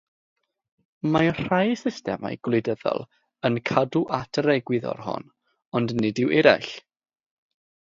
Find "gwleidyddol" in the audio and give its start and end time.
2.49-3.05